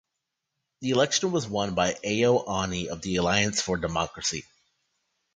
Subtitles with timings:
[0.79, 4.43] The election was won by Ayo Oni of the Alliance for Democracy.